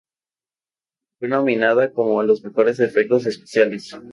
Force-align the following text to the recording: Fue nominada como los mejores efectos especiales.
Fue 1.19 1.27
nominada 1.27 1.91
como 1.93 2.23
los 2.23 2.43
mejores 2.43 2.79
efectos 2.79 3.27
especiales. 3.27 3.93